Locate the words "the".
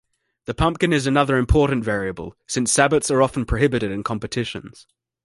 0.45-0.55